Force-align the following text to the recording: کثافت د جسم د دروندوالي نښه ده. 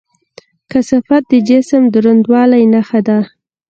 کثافت 0.71 1.23
د 1.31 1.33
جسم 1.47 1.81
د 1.89 1.91
دروندوالي 1.95 2.63
نښه 2.73 2.99
ده. 3.07 3.19